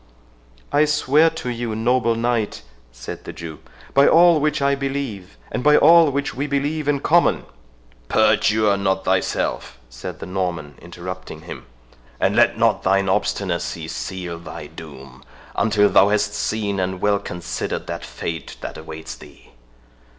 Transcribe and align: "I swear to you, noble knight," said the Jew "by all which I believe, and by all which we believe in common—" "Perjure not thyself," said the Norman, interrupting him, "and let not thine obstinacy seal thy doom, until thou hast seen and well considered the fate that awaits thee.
"I 0.71 0.85
swear 0.85 1.29
to 1.29 1.49
you, 1.49 1.75
noble 1.75 2.15
knight," 2.15 2.63
said 2.91 3.23
the 3.23 3.31
Jew 3.31 3.59
"by 3.93 4.07
all 4.07 4.39
which 4.39 4.59
I 4.59 4.73
believe, 4.73 5.37
and 5.51 5.63
by 5.63 5.77
all 5.77 6.09
which 6.09 6.33
we 6.33 6.47
believe 6.47 6.87
in 6.87 7.01
common—" 7.01 7.45
"Perjure 8.09 8.77
not 8.77 9.05
thyself," 9.05 9.77
said 9.91 10.17
the 10.19 10.25
Norman, 10.25 10.73
interrupting 10.81 11.41
him, 11.41 11.67
"and 12.19 12.35
let 12.35 12.57
not 12.57 12.81
thine 12.81 13.09
obstinacy 13.09 13.87
seal 13.89 14.39
thy 14.39 14.65
doom, 14.65 15.23
until 15.55 15.87
thou 15.87 16.09
hast 16.09 16.33
seen 16.33 16.79
and 16.79 16.99
well 16.99 17.19
considered 17.19 17.85
the 17.85 17.99
fate 17.99 18.57
that 18.61 18.79
awaits 18.79 19.13
thee. 19.13 19.51